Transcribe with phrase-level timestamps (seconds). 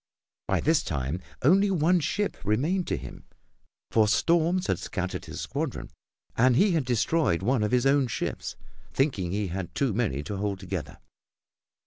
[0.47, 3.25] By this time only one ship remained to him,
[3.91, 5.91] for storms had scattered his squadron
[6.35, 8.55] and he had destroyed one of his own ships,
[8.91, 10.97] thinking he had too many to hold together.